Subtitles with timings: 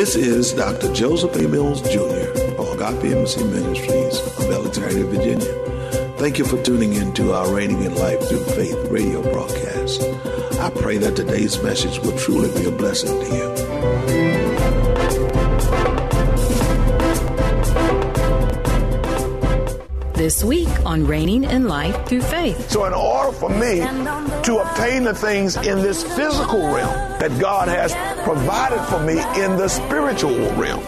[0.00, 0.90] This is Dr.
[0.94, 1.46] Joseph A.
[1.46, 2.00] Mills Jr.
[2.58, 6.14] of Agape Embassy Ministries of Alexandria, Virginia.
[6.16, 10.00] Thank you for tuning in to our Reigning in Life Through Faith radio broadcast.
[10.58, 14.49] I pray that today's message will truly be a blessing to you.
[20.20, 22.70] This week on Reigning in Life Through Faith.
[22.70, 27.68] So, in order for me to obtain the things in this physical realm that God
[27.68, 30.84] has provided for me in the spiritual realm,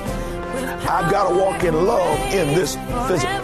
[0.87, 2.74] I've got to walk in love in this
[3.09, 3.41] physical.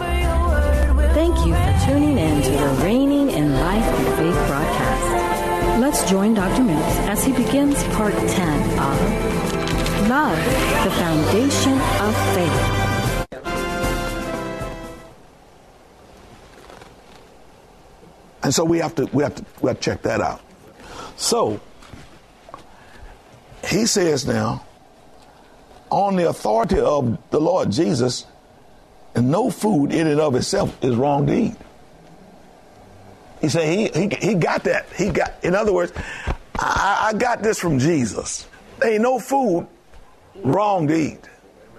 [1.14, 5.80] Thank you for tuning in to the Reigning in Life Through Faith broadcast.
[5.80, 6.64] Let's join Dr.
[6.64, 10.36] Mills as he begins part 10 of Love,
[10.84, 12.77] the Foundation of Faith.
[18.48, 20.40] And so we have to we have to we have to check that out.
[21.18, 21.60] So
[23.62, 24.64] he says now,
[25.90, 28.24] on the authority of the Lord Jesus,
[29.14, 31.56] and no food in and of itself is wrong to eat.
[33.42, 34.86] He said he he, he got that.
[34.96, 35.92] He got in other words,
[36.58, 38.48] I, I got this from Jesus.
[38.78, 39.68] There ain't no food
[40.36, 41.20] wrong to eat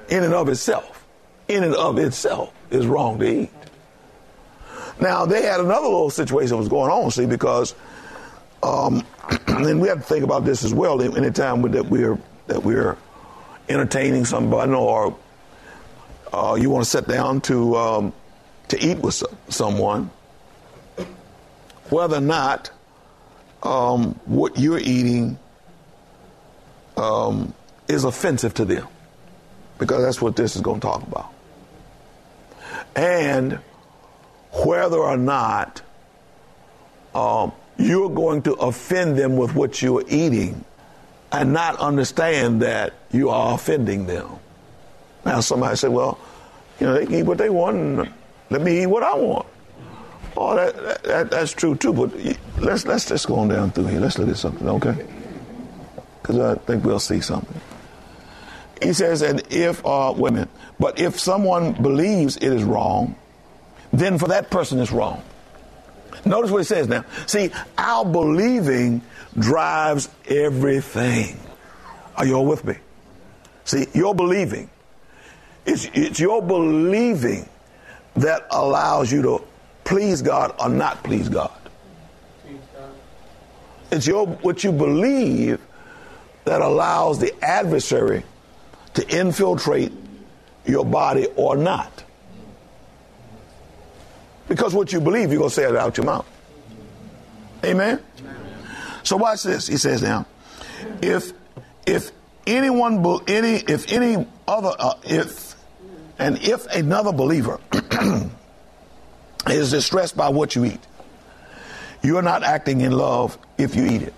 [0.08, 1.04] in and of itself.
[1.48, 3.50] In and of itself is wrong to eat.
[5.00, 7.74] Now they had another little situation that was going on, see, because
[8.62, 9.06] um,
[9.48, 11.02] and we have to think about this as well.
[11.02, 12.98] Anytime that we're that we're
[13.68, 15.18] entertaining somebody or
[16.34, 18.14] uh, you want to sit down to um,
[18.68, 20.10] to eat with someone,
[21.90, 22.72] whether or not
[23.64, 25.38] um, what you're eating
[26.98, 27.54] um,
[27.88, 28.88] is offensive to them,
[29.78, 31.34] because that's what this is going to talk about,
[32.96, 33.60] and
[34.66, 35.82] whether or not
[37.16, 40.64] um, you're going to offend them with what you're eating
[41.32, 44.28] and not understand that you are offending them.
[45.26, 46.20] Now, somebody said, well,
[46.80, 48.14] you know, they can eat what they want and
[48.50, 49.46] let me eat what I want.
[50.38, 52.16] Oh, that, that, that's true too, but
[52.58, 54.00] let's, let's just go on down through here.
[54.00, 55.06] Let's look at something, okay?
[56.22, 57.60] Because I think we'll see something.
[58.82, 60.48] He says, and if, uh, women,
[60.80, 63.16] but if someone believes it is wrong,
[64.00, 65.24] then for that person it's wrong.
[66.26, 67.06] Notice what it says now.
[67.28, 69.02] See, our believing
[69.38, 71.40] drives everything.
[72.16, 72.76] Are you all with me?
[73.64, 74.70] See, your believing.
[75.66, 77.48] It's, it's your believing
[78.16, 79.44] that allows you to
[79.84, 81.52] please God or not please God.
[83.92, 85.60] It's your what you believe
[86.46, 88.24] that allows the adversary
[88.94, 89.92] to infiltrate
[90.66, 92.04] your body or not.
[94.50, 96.26] Because what you believe, you're going to say it out your mouth.
[97.64, 98.02] Amen?
[99.04, 99.68] So watch this.
[99.68, 100.26] He says now,
[101.02, 101.32] if
[101.86, 102.12] if
[102.46, 105.56] anyone any if any other uh, if
[106.18, 107.60] and if another believer
[109.48, 110.82] is distressed by what you eat,
[112.02, 114.14] you are not acting in love if you eat it.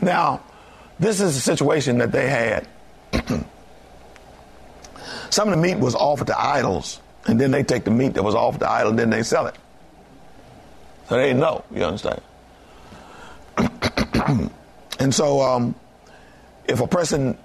[0.00, 0.42] Now,
[0.98, 2.68] this is a situation that they had.
[5.30, 8.22] Some of the meat was offered to idols and then they take the meat that
[8.22, 9.56] was off the idol and then they sell it.
[11.08, 12.20] So they know, you understand?
[14.98, 15.74] and so um,
[16.66, 17.36] if a person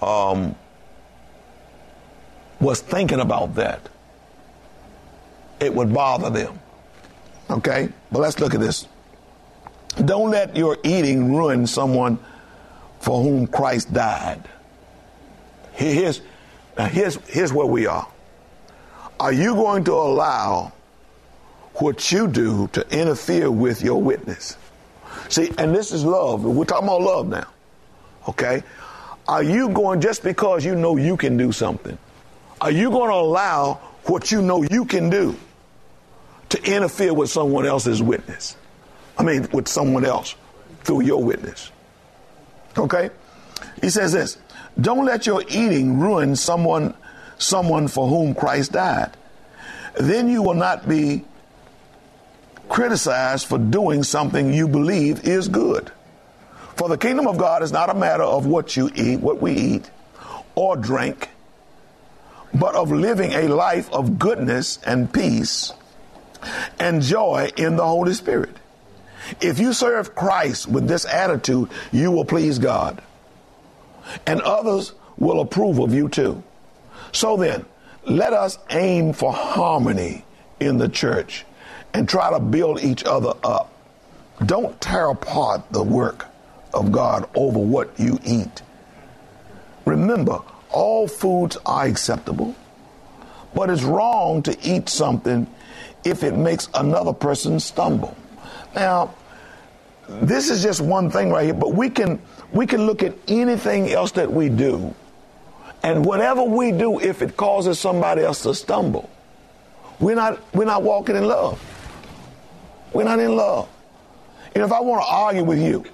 [0.00, 0.54] um,
[2.60, 3.88] was thinking about that,
[5.60, 6.58] it would bother them.
[7.50, 7.90] Okay?
[8.10, 8.86] But let's look at this.
[10.04, 12.18] Don't let your eating ruin someone
[13.00, 14.42] for whom Christ died.
[15.72, 16.20] Here's,
[16.78, 18.06] here's, here's where we are.
[19.20, 20.72] Are you going to allow
[21.74, 24.56] what you do to interfere with your witness?
[25.28, 26.44] See, and this is love.
[26.44, 27.48] We're talking about love now.
[28.28, 28.62] Okay?
[29.26, 31.98] Are you going just because you know you can do something?
[32.60, 33.74] Are you going to allow
[34.04, 35.36] what you know you can do
[36.50, 38.56] to interfere with someone else's witness?
[39.18, 40.34] I mean, with someone else
[40.84, 41.70] through your witness.
[42.76, 43.10] Okay?
[43.82, 44.38] He says this
[44.80, 46.94] Don't let your eating ruin someone
[47.38, 49.16] someone for whom Christ died.
[49.96, 51.24] Then you will not be
[52.68, 55.90] criticized for doing something you believe is good.
[56.76, 59.52] For the kingdom of God is not a matter of what you eat, what we
[59.52, 59.90] eat,
[60.54, 61.30] or drink,
[62.54, 65.72] but of living a life of goodness and peace
[66.78, 68.56] and joy in the Holy Spirit.
[69.40, 73.02] If you serve Christ with this attitude, you will please God.
[74.26, 76.42] And others will approve of you too.
[77.12, 77.64] So then,
[78.04, 80.24] let us aim for harmony
[80.60, 81.44] in the church
[81.92, 83.72] and try to build each other up.
[84.44, 86.26] Don't tear apart the work
[86.72, 88.62] of God over what you eat.
[89.84, 90.40] Remember,
[90.70, 92.54] all foods are acceptable,
[93.54, 95.46] but it's wrong to eat something
[96.04, 98.16] if it makes another person stumble.
[98.74, 99.14] Now,
[100.08, 102.20] this is just one thing right here, but we can
[102.52, 104.94] we can look at anything else that we do.
[105.88, 109.08] And whatever we do, if it causes somebody else to stumble,
[109.98, 111.58] we're not we're not walking in love.
[112.92, 113.70] We're not in love.
[114.54, 115.86] And if I want to argue with you,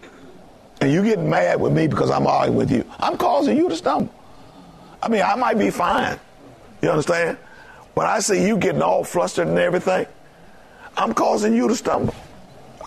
[0.80, 3.76] and you get mad with me because I'm arguing with you, I'm causing you to
[3.76, 4.12] stumble.
[5.00, 6.18] I mean, I might be fine.
[6.82, 7.38] You understand?
[7.94, 10.06] When I see you getting all flustered and everything,
[10.96, 12.16] I'm causing you to stumble.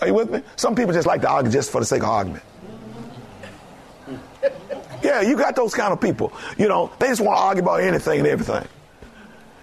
[0.01, 0.41] Are you with me?
[0.57, 2.43] Some people just like to argue just for the sake of argument.
[5.03, 6.33] Yeah, you got those kind of people.
[6.57, 8.67] You know, they just want to argue about anything and everything.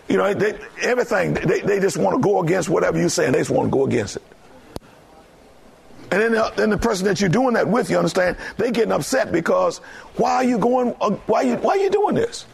[0.08, 3.34] You know, they, everything, they, they just want to go against whatever you say and
[3.34, 4.22] they just want to go against it.
[6.10, 8.92] And then the, then the person that you're doing that with, you understand, they getting
[8.92, 9.78] upset because
[10.16, 12.46] why are you going, uh, why are you, why are you doing this?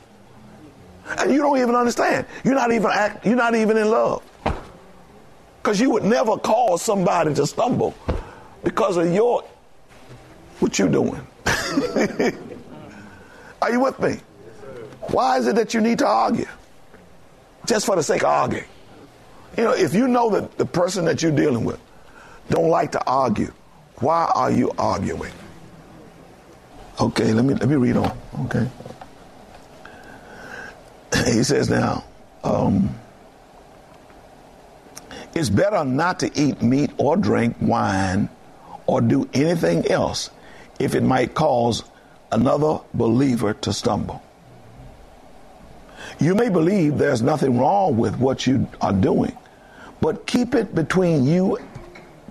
[1.19, 2.27] And you don't even understand.
[2.45, 4.23] You're not even act, you're not even in love.
[5.63, 7.95] Because you would never cause somebody to stumble
[8.65, 9.45] because of your
[10.61, 11.21] what you doing.
[13.63, 14.21] Are you with me?
[15.11, 16.47] Why is it that you need to argue?
[17.67, 18.65] Just for the sake of arguing.
[19.57, 21.81] You know, if you know that the person that you're dealing with
[22.49, 23.53] don't like to argue,
[23.97, 25.33] why are you arguing?
[27.01, 28.17] Okay, let me let me read on.
[28.47, 28.69] Okay.
[31.33, 32.05] He says now,
[32.45, 32.95] um,
[35.35, 38.29] it's better not to eat meat or drink wine
[38.87, 40.31] or do anything else
[40.79, 41.85] if it might cause
[42.33, 44.23] another believer to stumble.
[46.19, 49.37] You may believe there's nothing wrong with what you are doing,
[50.01, 51.59] but keep it between you,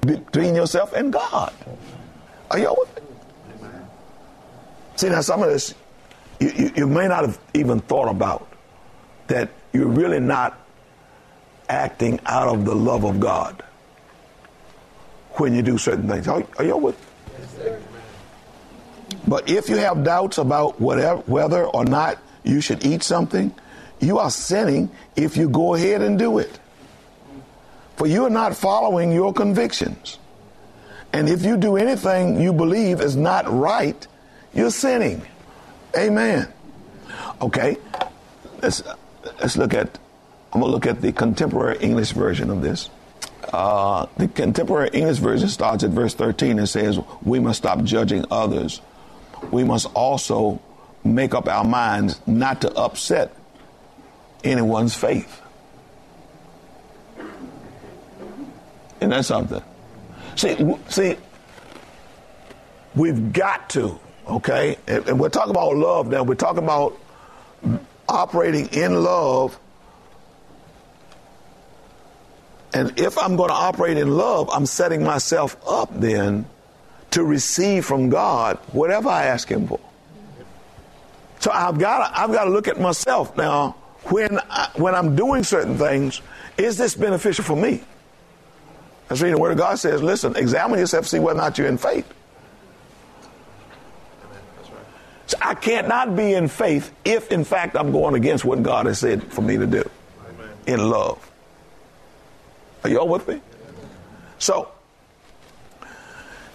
[0.01, 1.54] between yourself and God.
[2.51, 3.69] Are y'all with me?
[4.96, 5.74] See, now some of this
[6.40, 8.48] you, you, you may not have even thought about
[9.28, 10.57] that you're really not
[11.68, 13.63] acting out of the love of God
[15.34, 16.28] when you do certain things.
[16.28, 16.98] Are, are you with?
[17.38, 17.81] Yes,
[19.30, 23.54] but if you have doubts about whatever, whether or not you should eat something,
[24.00, 26.60] you are sinning if you go ahead and do it.
[27.98, 30.18] For you are not following your convictions.
[31.12, 34.08] And if you do anything you believe is not right,
[34.54, 35.22] you're sinning.
[35.98, 36.48] Amen.
[37.42, 37.78] Okay.
[38.62, 38.84] Let's
[39.40, 40.00] let's look at
[40.52, 42.90] I'm going to look at the contemporary English version of this.
[43.54, 48.26] Uh, the contemporary English version starts at verse 13 and says, We must stop judging
[48.31, 48.81] others.
[49.51, 50.62] We must also
[51.03, 53.33] make up our minds not to upset
[54.44, 55.41] anyone's faith.
[58.97, 59.63] Isn't that something?
[60.36, 61.15] See, see,
[62.95, 64.78] we've got to, okay?
[64.87, 66.23] And we're talking about love now.
[66.23, 66.99] We're talking about
[68.07, 69.59] operating in love
[72.73, 76.45] And if I'm going to operate in love, I'm setting myself up then
[77.11, 79.80] to receive from God whatever I ask Him for.
[81.39, 83.75] So I've got to, I've got to look at myself now.
[84.04, 86.21] When I, when I'm doing certain things,
[86.57, 87.81] is this beneficial for me?
[89.07, 91.68] That's reading the Word of God says, listen, examine yourself, see whether or not you're
[91.68, 92.11] in faith.
[95.28, 98.87] So I can't not be in faith if, in fact, I'm going against what God
[98.87, 99.89] has said for me to do
[100.66, 101.30] in love.
[102.83, 103.42] Are y'all with me?
[104.39, 104.71] So,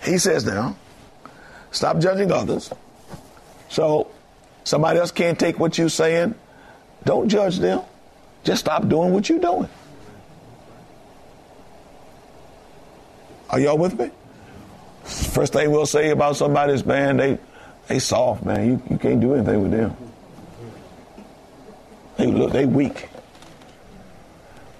[0.04, 0.76] he says now,
[1.70, 2.70] stop judging others.
[3.68, 4.10] So,
[4.64, 6.34] somebody else can't take what you're saying.
[7.04, 7.82] Don't judge them.
[8.44, 9.68] Just stop doing what you're doing.
[13.50, 14.10] Are y'all with me?
[15.04, 17.38] First thing we'll say about somebody's man, they
[17.86, 18.66] they soft, man.
[18.66, 19.96] You, you can't do anything with them.
[22.16, 23.08] They look they weak.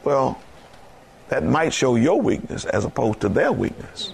[0.02, 0.40] Well,
[1.28, 4.12] that might show your weakness as opposed to their weakness.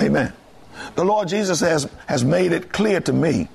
[0.00, 0.32] Amen.
[0.94, 3.48] The Lord Jesus has, has made it clear to me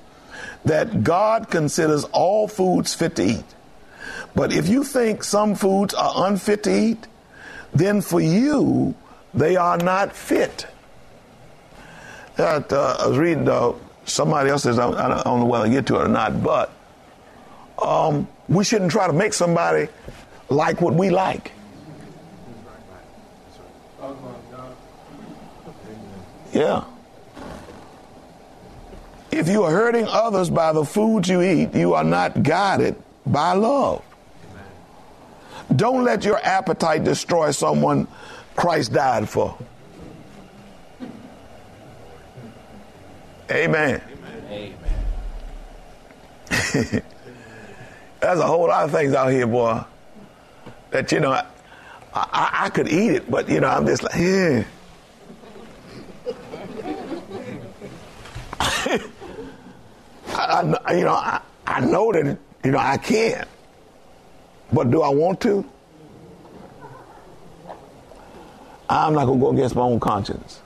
[0.66, 3.46] that God considers all foods fit to eat.
[4.36, 7.08] But if you think some foods are unfit to eat,
[7.74, 8.96] then for you,
[9.34, 10.68] they are not fit
[12.36, 13.74] That, uh, I was reading uh,
[14.06, 16.72] somebody else says, I, I don't know whether I get to it or not, but
[17.82, 19.90] um, we shouldn't try to make somebody
[20.50, 21.52] like what we like.
[26.62, 26.84] Yeah.
[29.32, 33.54] If you are hurting others by the food you eat, you are not guided by
[33.54, 34.04] love.
[35.76, 38.08] Don't let your appetite destroy someone
[38.56, 39.58] Christ died for.
[43.50, 44.00] Amen.
[44.52, 44.74] Amen.
[48.20, 49.82] There's a whole lot of things out here, boy,
[50.92, 51.44] that, you know, I,
[52.14, 54.64] I, I could eat it, but, you know, I'm just like, yeah.
[60.36, 63.46] I, I, you know, I, I know that, you know, I can.
[64.74, 65.70] But do I want to?
[68.90, 70.62] I'm not going to go against my own conscience.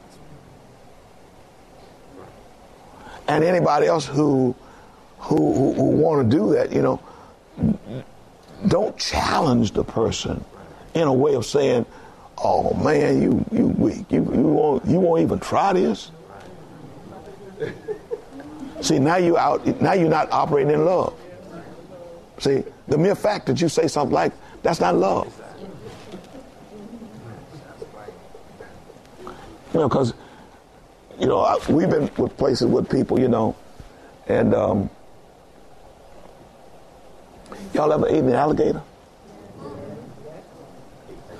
[3.27, 4.55] And anybody else who,
[5.19, 6.99] who, who, who want to do that, you know,
[8.67, 10.43] don't challenge the person
[10.93, 11.85] in a way of saying,
[12.37, 14.11] "Oh man, you you weak.
[14.11, 16.11] You you won't you won't even try this."
[18.85, 19.65] See, now you out.
[19.81, 21.15] Now you're not operating in love.
[22.37, 25.33] See, the mere fact that you say something like that's not love.
[29.73, 30.13] You know, because
[31.19, 33.55] you know we've been with places with people, you know,
[34.27, 34.91] and um,
[37.73, 38.83] y'all ever eaten an alligator?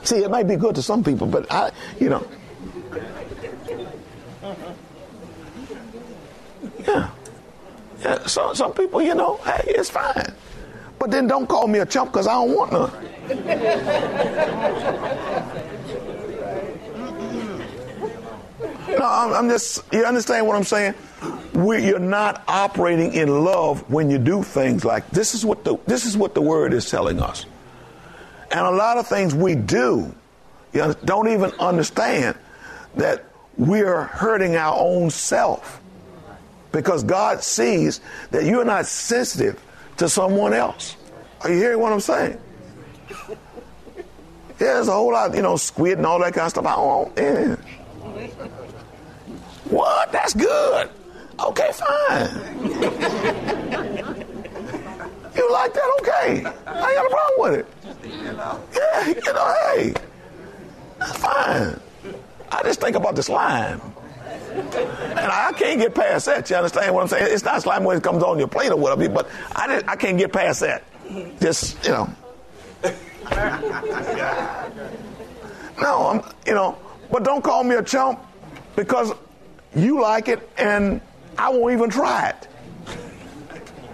[0.02, 2.28] See, it might be good to some people, but I, you know,
[6.88, 7.12] yeah.
[8.27, 10.33] So, some people, you know, hey, it's fine.
[11.00, 12.91] But then don't call me a chump because I don't want none.
[18.88, 20.93] no, I'm, I'm, just, you understand what I'm saying?
[21.53, 25.77] We, you're not operating in love when you do things like this is what the
[25.88, 27.45] this is what the word is telling us.
[28.51, 30.13] And a lot of things we do,
[30.74, 32.38] you don't even understand
[32.95, 33.25] that
[33.57, 35.81] we're hurting our own self
[36.75, 38.01] because God sees
[38.32, 39.63] that you're not sensitive
[39.96, 40.98] to someone else.
[41.41, 42.39] Are you hearing what I'm saying?
[44.58, 46.65] Yeah, there's a whole lot, you know, squid and all that kind of stuff.
[46.65, 47.58] I don't yeah.
[49.65, 50.13] What?
[50.13, 50.89] That's good.
[51.38, 52.29] Okay, fine.
[55.36, 55.98] you like that?
[56.00, 56.46] Okay.
[56.65, 57.67] I ain't got a problem with it.
[58.74, 59.94] Yeah, you know, hey,
[61.15, 61.77] fine.
[62.50, 63.82] I just think about the slime.
[64.55, 66.50] And I can't get past that.
[66.50, 67.27] You understand what I'm saying?
[67.29, 69.95] It's not slime when it comes on your plate or whatever, but I, just, I
[69.95, 70.83] can't get past that.
[71.39, 72.09] Just, you know.
[75.81, 76.77] No, I'm, you know,
[77.12, 78.19] but don't call me a chump
[78.75, 79.12] because
[79.75, 81.01] you like it and
[81.38, 82.47] I won't even try it.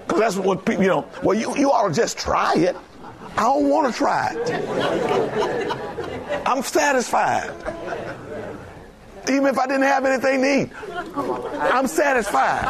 [0.05, 2.75] Because that's what people, you know, well, you, you ought to just try it.
[3.37, 5.71] I don't want to try it.
[6.45, 7.51] I'm satisfied.
[9.29, 10.69] Even if I didn't have anything to eat,
[11.73, 12.65] I'm satisfied.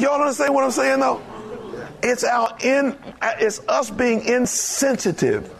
[0.00, 1.22] Y'all understand what I'm saying though?
[2.02, 2.96] It's our in
[3.40, 5.52] it's us being insensitive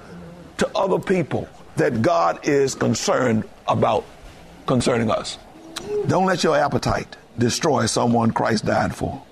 [0.58, 4.04] to other people that God is concerned about
[4.66, 5.38] concerning us.
[6.06, 9.22] Don't let your appetite destroy someone Christ died for.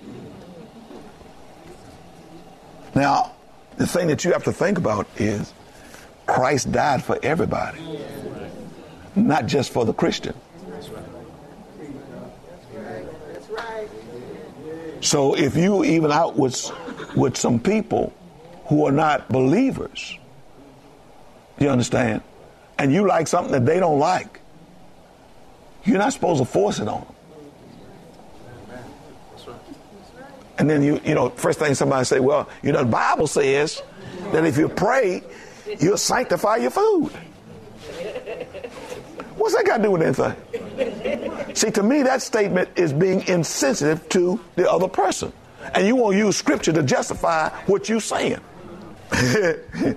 [2.95, 3.33] Now,
[3.76, 5.52] the thing that you have to think about is
[6.26, 7.80] Christ died for everybody,
[9.14, 10.35] not just for the Christian.
[15.00, 16.71] So if you even out with,
[17.14, 18.12] with some people
[18.66, 20.18] who are not believers,
[21.59, 22.23] you understand,
[22.78, 24.40] and you like something that they don't like,
[25.85, 27.12] you're not supposed to force it on them.
[30.59, 33.83] And then you, you know, first thing somebody say, well, you know, the Bible says
[34.33, 35.23] that if you pray,
[35.78, 37.11] you'll sanctify your food.
[39.37, 41.54] What's that got to do with anything?
[41.54, 45.32] See, to me, that statement is being insensitive to the other person.
[45.75, 48.40] And you won't use scripture to justify what you're saying.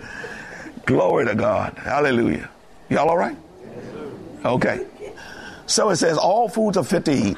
[0.85, 1.77] Glory to God.
[1.77, 2.49] Hallelujah.
[2.89, 3.37] Y'all all right?
[4.43, 4.85] Okay.
[5.67, 7.37] So it says, all foods are fit to eat,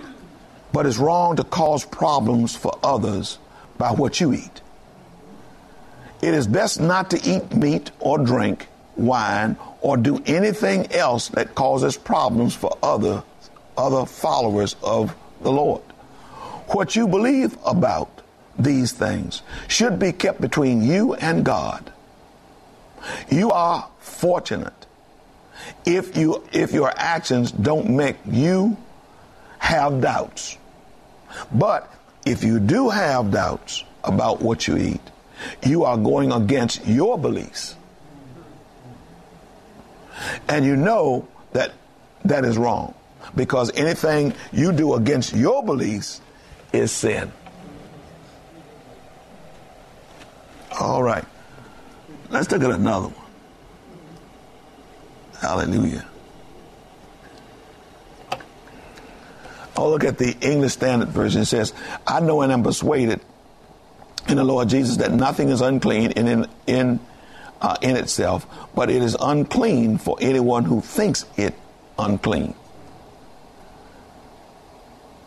[0.71, 3.38] but it's wrong to cause problems for others
[3.77, 4.61] by what you eat.
[6.22, 11.56] It is best not to eat meat or drink wine or do anything else that
[11.56, 13.24] causes problems for other
[13.78, 15.82] other followers of the Lord.
[16.68, 18.22] What you believe about
[18.60, 21.92] these things should be kept between you and God.
[23.30, 24.86] You are fortunate
[25.86, 28.78] if you if your actions don't make you
[29.58, 30.58] have doubts.
[31.51, 31.92] But
[32.25, 35.11] if you do have doubts about what you eat,
[35.63, 37.75] you are going against your beliefs.
[40.48, 41.71] And you know that
[42.25, 42.93] that is wrong
[43.36, 46.21] because anything you do against your beliefs
[46.74, 47.31] is sin.
[50.79, 51.25] All right.
[52.29, 53.21] Let's look at another one.
[55.39, 56.05] Hallelujah.
[59.75, 61.41] Oh, look at the English Standard Version.
[61.41, 61.74] It says,
[62.05, 63.21] I know and am persuaded
[64.28, 67.00] in the Lord Jesus that nothing is unclean in, in, in,
[67.62, 71.56] uh, in itself, but it is unclean for anyone who thinks it
[71.98, 72.54] unclean.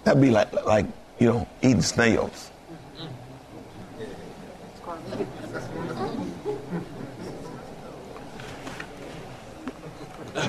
[0.04, 0.86] That'd be like, like
[1.18, 2.50] you know, eating snails.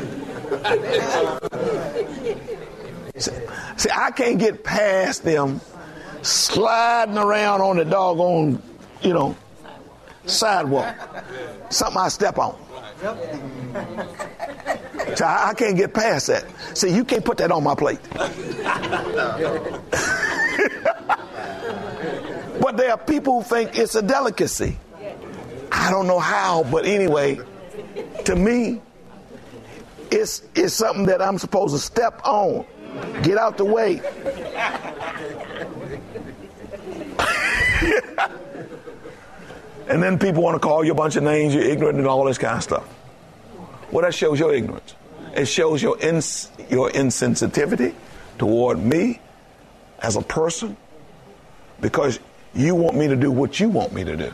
[3.18, 5.62] See, I can't get past them
[6.26, 8.62] sliding around on the doggone,
[9.02, 9.36] you know,
[10.26, 10.96] sidewalk.
[11.70, 12.58] Something I step on.
[15.16, 16.46] So I, I can't get past that.
[16.74, 18.00] See, you can't put that on my plate.
[22.60, 24.80] but there are people who think it's a delicacy.
[25.72, 27.40] I don't know how, but anyway,
[28.26, 28.82] to me,
[30.10, 32.66] it's, it's something that I'm supposed to step on.
[33.24, 34.02] Get out the way.
[39.88, 42.24] and then people want to call you a bunch of names, you're ignorant and all
[42.26, 42.88] this kind of stuff.
[43.92, 44.96] Well, that shows your ignorance.
[45.36, 47.94] It shows your, ins- your insensitivity
[48.38, 49.20] toward me
[50.00, 50.78] as a person
[51.82, 52.20] because
[52.54, 54.34] you want me to do what you want me to do.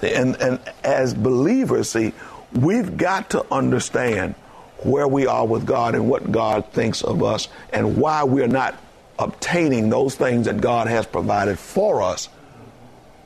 [0.00, 2.12] See, and, and as believers, see,
[2.52, 4.34] we've got to understand
[4.78, 8.74] where we are with God and what God thinks of us and why we're not
[9.18, 12.28] obtaining those things that God has provided for us.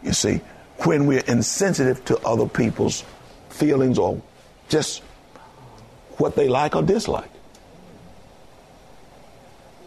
[0.03, 0.40] You see,
[0.85, 3.05] when we're insensitive to other people's
[3.50, 4.22] feelings or
[4.68, 5.03] just
[6.16, 7.31] what they like or dislike.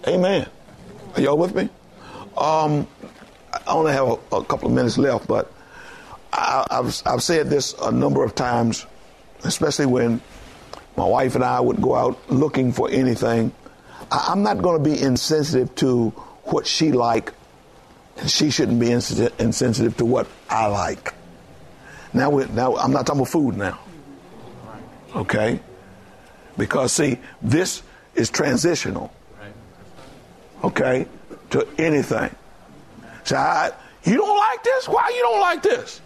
[0.08, 0.48] Amen.
[1.16, 1.70] Are y'all with me?
[2.38, 2.88] Um,
[3.54, 5.52] I only have a, a, couple of minutes left, but
[6.34, 8.86] I, I've, I've said this a number of times,
[9.44, 10.20] especially when
[10.98, 13.54] my wife and I would go out looking for anything.
[14.12, 16.10] I, am not going to be insensitive to
[16.46, 17.34] what she like,
[18.28, 21.13] she shouldn't be insensitive to what I like.
[22.13, 23.80] Now, we, now I'm not talking about food now.
[25.16, 25.60] Okay,
[26.58, 27.84] because see, this
[28.16, 29.13] is transitional.
[30.63, 31.08] Okay,
[31.52, 32.34] to anything.
[33.24, 33.72] So I,
[34.04, 34.88] you don't like this?
[34.88, 36.02] Why you don't like this?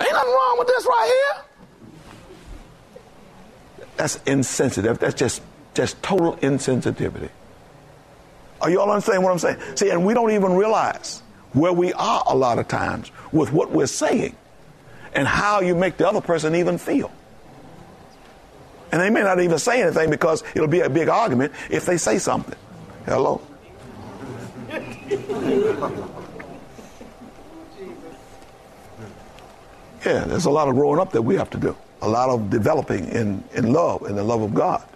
[0.00, 1.44] Ain't nothing wrong with this right here.
[3.96, 4.98] That's insensitive.
[4.98, 5.40] That's just
[5.76, 7.28] just total insensitivity.
[8.60, 9.58] Are you all understanding what I'm saying?
[9.76, 13.70] See, and we don't even realize where we are a lot of times with what
[13.70, 14.34] we're saying
[15.14, 17.12] and how you make the other person even feel.
[18.90, 21.98] And they may not even say anything because it'll be a big argument if they
[21.98, 22.58] say something.
[23.04, 23.40] Hello?
[30.04, 32.50] Yeah, there's a lot of growing up that we have to do a lot of
[32.50, 34.86] developing in, in love, in the love of God.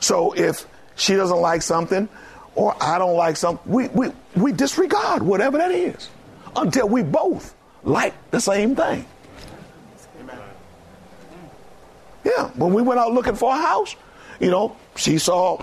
[0.00, 2.08] So if she doesn't like something
[2.54, 6.08] or I don't like something, we, we, we disregard whatever that is
[6.56, 9.06] until we both like the same thing.
[12.24, 13.96] Yeah, when we went out looking for a house,
[14.40, 15.62] you know, she saw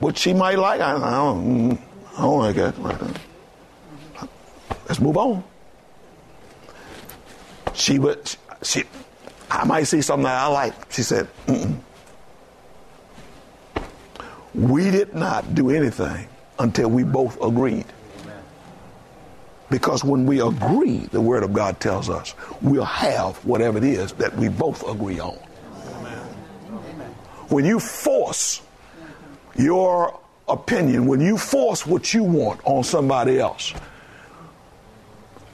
[0.00, 0.80] what she might like.
[0.80, 1.78] I, I don't,
[2.16, 3.20] I don't like that.
[4.86, 5.42] Let's move on.
[7.72, 8.84] She would, she,
[9.50, 10.92] I might see something that I like.
[10.92, 11.78] She said, Mm-mm.
[14.54, 17.86] We did not do anything until we both agreed.
[19.70, 24.12] Because when we agree, the Word of God tells us, we'll have whatever it is
[24.14, 25.34] that we both agree on.
[27.48, 28.62] When you force
[29.56, 33.74] your opinion, when you force what you want on somebody else,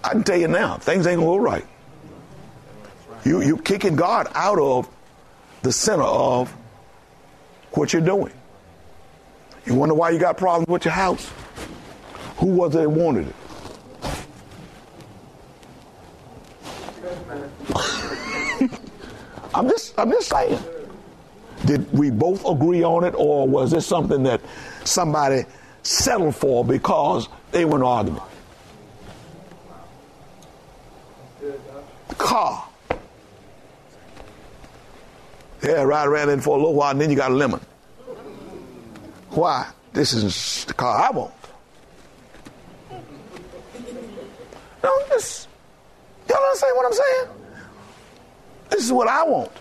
[0.03, 1.67] I can tell you now, things ain't gonna go right.
[3.25, 4.89] You you kicking God out of
[5.63, 6.51] the center of
[7.73, 8.33] what you're doing.
[9.67, 11.31] You wonder why you got problems with your house?
[12.37, 13.35] Who was it that wanted it?
[19.55, 20.59] I'm just I'm just saying.
[21.67, 24.41] Did we both agree on it, or was this something that
[24.85, 25.45] somebody
[25.83, 28.23] settled for because they were in argument?
[32.17, 32.67] Car.
[35.63, 37.61] Yeah, ride around in for a little while, and then you got a lemon.
[39.31, 39.69] Why?
[39.93, 41.35] This is the car I want.
[44.83, 45.49] No, just
[46.29, 47.27] y'all understand what I'm saying?
[48.71, 49.53] This is what I want.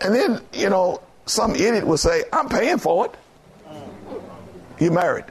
[0.00, 3.14] And then, you know, some idiot will say, I'm paying for it.
[4.80, 5.26] You married.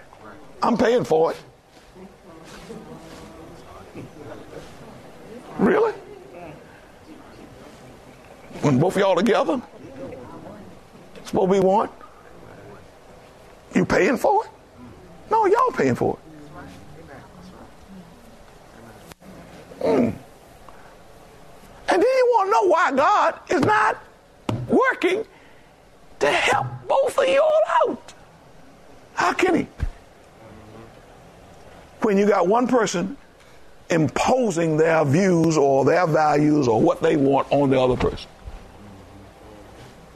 [0.64, 1.38] I'm paying for it.
[5.60, 5.92] Really?
[8.62, 9.62] When both of y'all together?
[11.32, 11.92] What we want?
[13.74, 14.52] You paying for it?
[15.30, 16.22] No, y'all paying for it.
[19.86, 20.14] Mm.
[21.88, 24.04] And then you want to know why God is not
[24.68, 25.26] working
[26.20, 28.14] to help both of you all out.
[29.14, 29.68] How can he?
[32.02, 33.18] When you got one person
[33.90, 38.30] imposing their views or their values or what they want on the other person.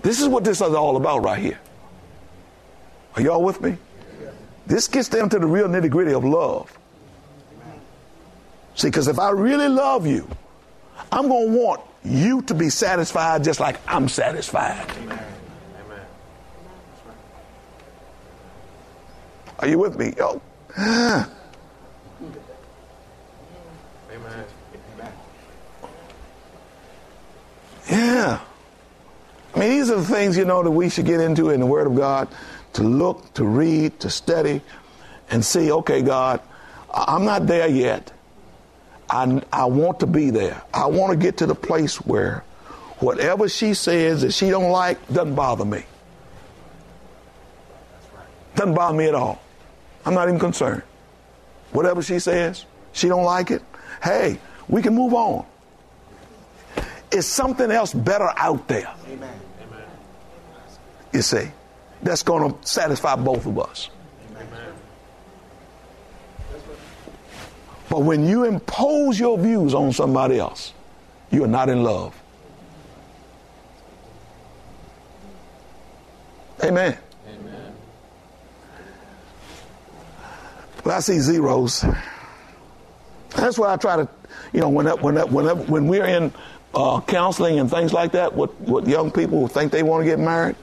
[0.06, 1.60] This is what this is all about right here.
[3.16, 3.76] Are y'all with me?
[4.68, 6.72] This gets down to the real nitty gritty of love.
[8.76, 10.30] See, because if I really love you,
[11.12, 14.86] I'm going to want you to be satisfied just like I'm satisfied.
[19.58, 20.14] Are you with me?
[20.16, 20.40] Yo.
[27.90, 28.40] Yeah.
[29.56, 31.66] I mean, these are the things, you know, that we should get into in the
[31.66, 32.28] Word of God
[32.74, 34.62] to look, to read, to study,
[35.30, 36.42] and see, okay, God,
[36.94, 38.12] I'm not there yet.
[39.10, 40.62] I, I want to be there.
[40.74, 42.44] I want to get to the place where
[43.00, 45.84] whatever she says that she don't like doesn't bother me.
[48.56, 49.42] Doesn't bother me at all.
[50.06, 50.84] I'm not even concerned.
[51.72, 53.62] Whatever she says, she don't like it.
[54.02, 55.46] Hey, we can move on.
[57.12, 58.94] Is something else better out there?
[59.08, 59.40] Amen.
[61.16, 61.50] You see,
[62.04, 63.90] that's going to satisfy both of us.
[64.36, 64.74] Amen.
[67.90, 70.74] But when you impose your views on somebody else,
[71.32, 72.22] you're not in love.
[76.62, 76.98] Amen.
[77.30, 77.74] Amen.
[80.84, 81.86] Well, I see zeros.
[83.30, 84.10] That's why I try to,
[84.52, 86.34] you know, when when when when we're in
[86.74, 90.20] uh, counseling and things like that, what, what young people think they want to get
[90.20, 90.58] married,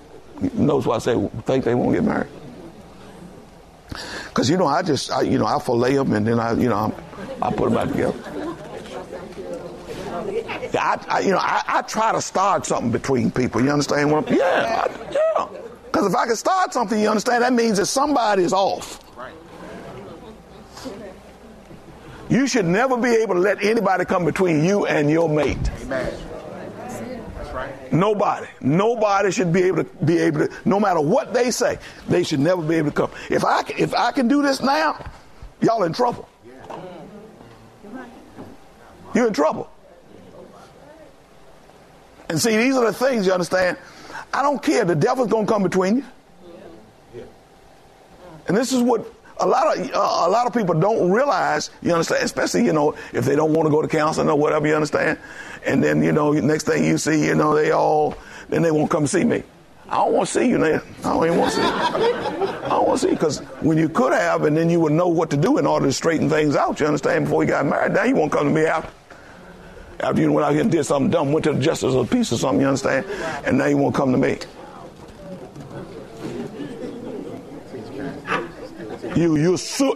[0.54, 2.30] knows why I say think they won't get married.
[4.28, 6.68] Because you know, I just I, you know I fillet them and then I you
[6.68, 6.94] know
[7.40, 8.18] I, I put them back together.
[10.78, 13.62] I, I, you know I, I, try to start something between people.
[13.62, 14.28] You understand what?
[14.28, 15.48] I'm, yeah, yeah.
[15.84, 19.00] Because if I can start something, you understand that means that somebody is off.
[22.30, 25.70] You should never be able to let anybody come between you and your mate.
[25.82, 26.14] Amen.
[27.92, 28.46] Nobody.
[28.60, 31.78] Nobody should be able to be able to, no matter what they say,
[32.08, 33.10] they should never be able to come.
[33.30, 35.04] If I can, if I can do this now,
[35.60, 36.28] y'all in trouble.
[39.14, 39.70] You're in trouble.
[42.30, 43.76] And see, these are the things you understand.
[44.32, 44.86] I don't care.
[44.86, 46.04] The devil's to come between you.
[48.48, 49.06] And this is what
[49.42, 51.70] a lot of uh, a lot of people don't realize.
[51.82, 54.66] You understand, especially you know if they don't want to go to counseling or whatever.
[54.66, 55.18] You understand,
[55.66, 58.16] and then you know next thing you see, you know they all
[58.48, 59.42] then they won't come see me.
[59.88, 60.80] I don't want to see you, man.
[61.00, 61.72] I don't even want to see you.
[61.72, 64.92] I don't want to see you because when you could have, and then you would
[64.92, 66.80] know what to do in order to straighten things out.
[66.80, 67.24] You understand?
[67.26, 68.90] Before you got married, now you won't come to me after.
[70.00, 72.16] After you went out here and did something dumb, went to the justice of the
[72.16, 73.06] peace or something, you understand?
[73.46, 74.38] And now you won't come to me.
[79.14, 79.36] You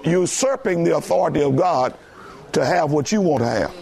[0.04, 1.94] usurping the authority of God
[2.52, 3.74] to have what you want to have.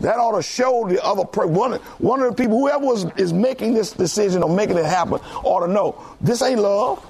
[0.00, 1.54] That ought to show the other person.
[1.54, 5.20] One, one of the people, whoever was, is making this decision or making it happen,
[5.42, 7.04] ought to know this ain't love.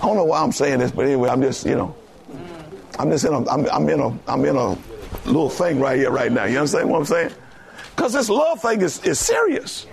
[0.00, 1.96] I don't know why I'm saying this, but anyway, I'm just, you know,
[2.98, 4.78] I'm just in a, I'm, I'm in a, I'm in a
[5.24, 6.44] little thing right here, right now.
[6.44, 7.32] You understand what I'm saying?
[7.94, 9.86] Because this love thing is, is serious.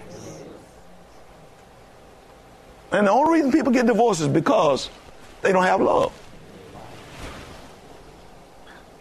[2.91, 4.89] And the only reason people get divorced is because
[5.43, 6.11] they don't have love.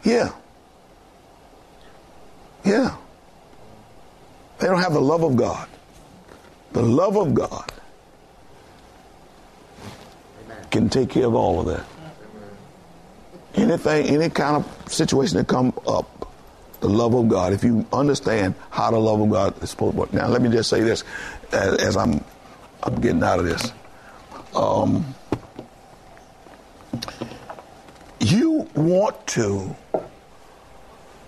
[0.03, 0.31] Yeah.
[2.65, 2.97] Yeah.
[4.59, 5.69] They don't have the love of God.
[6.73, 7.71] The love of God
[10.71, 11.85] can take care of all of that.
[13.55, 16.33] Anything, any kind of situation that come up,
[16.81, 17.53] the love of God.
[17.53, 20.13] If you understand how the love of God is supposed to work.
[20.13, 21.05] Now, let me just say this
[21.53, 22.25] as, as I'm,
[22.83, 23.73] I'm getting out of this.
[24.55, 25.15] Um,
[28.21, 29.77] you want to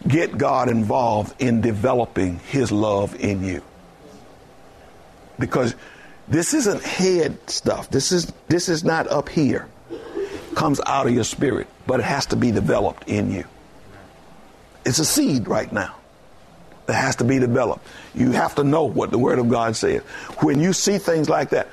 [0.06, 3.62] get God involved in developing His love in you.
[5.38, 5.74] Because
[6.28, 7.90] this isn't head stuff.
[7.90, 9.68] This is this is not up here.
[9.90, 13.44] It comes out of your spirit, but it has to be developed in you.
[14.86, 15.94] It's a seed right now
[16.86, 17.86] that has to be developed.
[18.14, 20.02] You have to know what the Word of God says.
[20.40, 21.68] When you see things like that,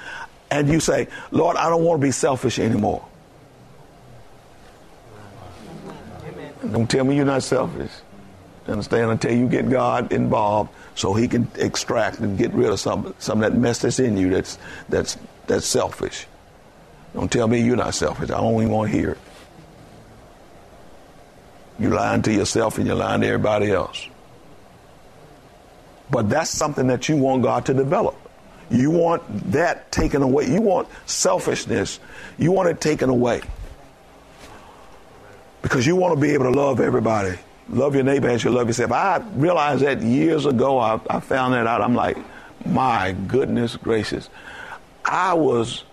[0.49, 3.05] and you say, Lord, I don't want to be selfish anymore.
[6.69, 7.91] Don't tell me you're not selfish.
[8.67, 9.11] Understand?
[9.11, 13.43] Until you get God involved, so He can extract and get rid of some some
[13.43, 14.57] of that mess that's in you that's
[14.89, 16.27] that's that's selfish.
[17.13, 18.29] Don't tell me you're not selfish.
[18.29, 19.17] I don't want to hear it.
[21.79, 24.07] You're lying to yourself and you're lying to everybody else.
[26.11, 28.15] But that's something that you want God to develop.
[28.69, 30.47] You want that taken away.
[30.49, 31.99] You want selfishness.
[32.37, 33.41] You want it taken away.
[35.61, 37.37] Because you want to be able to love everybody
[37.71, 38.91] love your neighbor as you love yourself.
[38.91, 40.77] I realized that years ago.
[40.77, 41.81] I, I found that out.
[41.81, 42.17] I'm like,
[42.65, 44.29] my goodness gracious,
[45.03, 45.83] I was,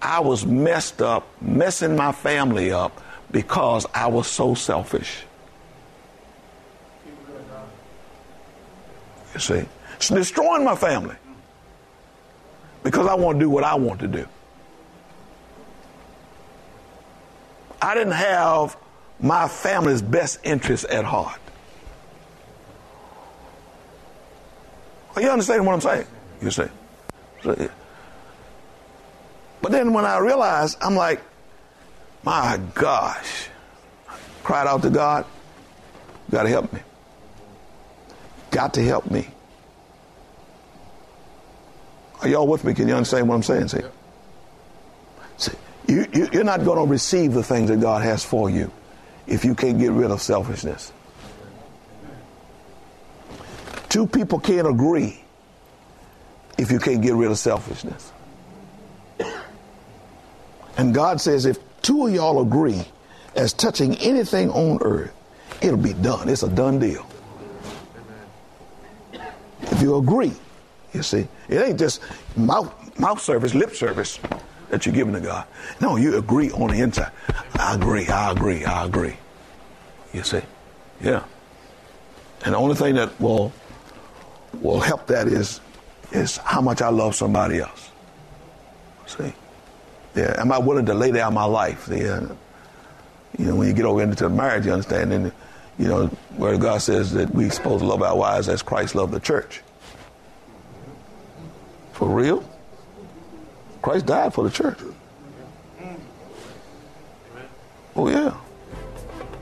[0.00, 5.24] I was messed up, messing my family up because I was so selfish.
[9.32, 9.64] You see,
[9.96, 11.16] it's destroying my family
[12.84, 14.28] because I want to do what I want to do.
[17.82, 18.76] I didn't have
[19.20, 21.40] my family's best interests at heart.
[25.16, 26.06] Are you understanding what I'm saying?
[26.42, 26.66] You see.
[29.62, 31.20] But then when I realized, I'm like,
[32.22, 33.48] my gosh.
[34.42, 35.24] cried out to God,
[36.30, 36.80] got to help me.
[38.50, 39.28] Got to help me.
[42.20, 42.74] Are y'all with me?
[42.74, 43.68] Can you understand what I'm saying?
[43.68, 43.80] See,
[45.36, 45.52] see
[45.86, 48.70] you, you, you're not going to receive the things that God has for you
[49.26, 50.92] if you can't get rid of selfishness.
[53.88, 55.20] Two people can't agree
[56.58, 58.12] if you can't get rid of selfishness.
[60.76, 62.84] And God says if two of y'all agree
[63.36, 65.12] as touching anything on earth,
[65.62, 66.28] it'll be done.
[66.28, 67.06] It's a done deal.
[69.62, 70.32] If you agree,
[70.92, 72.00] you see, it ain't just
[72.36, 74.18] mouth mouth service, lip service
[74.74, 75.46] that you're giving to God.
[75.80, 77.12] No, you agree on the inside.
[77.54, 79.16] I agree, I agree, I agree.
[80.12, 80.40] You see?
[81.00, 81.22] Yeah.
[82.44, 83.52] And the only thing that will
[84.60, 85.60] will help that is
[86.10, 87.90] is how much I love somebody else.
[89.06, 89.32] See?
[90.16, 90.34] Yeah.
[90.38, 91.88] Am I willing to lay down my life?
[91.88, 92.26] Yeah.
[93.38, 95.32] You know, when you get over into the marriage, you understand, and
[95.78, 96.06] you know,
[96.36, 99.60] where God says that we're supposed to love our wives as Christ loved the church.
[101.92, 102.48] For real?
[103.84, 104.78] Christ died for the church.
[107.94, 108.34] Oh, yeah.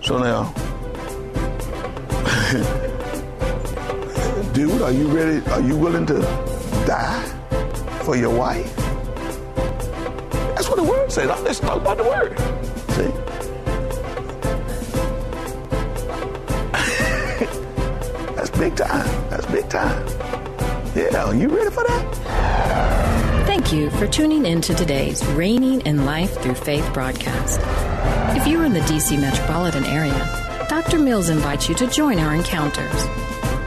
[0.03, 0.53] So now,
[4.53, 5.49] dude, are you ready?
[5.49, 6.19] Are you willing to
[6.89, 7.23] die
[8.03, 8.75] for your wife?
[10.57, 11.29] That's what the word says.
[11.45, 12.37] Let's talk about the word.
[12.97, 13.13] See?
[18.35, 19.07] That's big time.
[19.31, 20.05] That's big time.
[20.97, 22.92] Yeah, are you ready for that?
[23.55, 27.61] Thank you for tuning in to today's Reigning in Life Through Faith broadcast.
[28.35, 30.99] If you're in the DC metropolitan area, Dr.
[30.99, 33.07] Mills invites you to join our encounters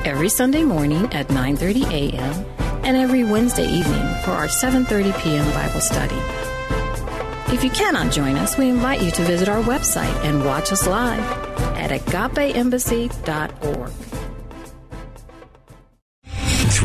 [0.03, 2.45] every Sunday morning at 9:30 a.m.
[2.83, 5.45] and every Wednesday evening for our 7:30 p.m.
[5.53, 6.19] Bible study.
[7.53, 10.87] If you cannot join us, we invite you to visit our website and watch us
[10.87, 11.21] live
[11.77, 14.14] at agapeembassy.org.